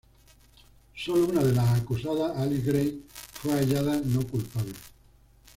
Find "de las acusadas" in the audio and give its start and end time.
1.43-2.35